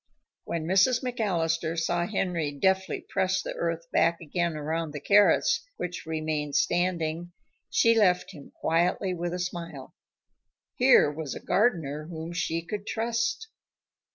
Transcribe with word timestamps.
When 0.45 0.65
Mrs. 0.65 1.03
McAllister 1.03 1.77
saw 1.77 2.07
Henry 2.07 2.51
deftly 2.51 3.01
press 3.07 3.43
the 3.43 3.53
earth 3.53 3.85
back 3.91 4.19
again 4.19 4.57
around 4.57 4.93
the 4.93 4.99
carrots 4.99 5.63
which 5.77 6.07
remained 6.07 6.55
standing, 6.55 7.33
she 7.69 7.93
left 7.95 8.31
him 8.31 8.49
quietly 8.49 9.13
with 9.13 9.31
a 9.35 9.37
smile. 9.37 9.93
Here 10.73 11.11
was 11.11 11.35
a 11.35 11.39
gardener 11.39 12.07
whom 12.07 12.33
she 12.33 12.63
could 12.63 12.87
trust. 12.87 13.47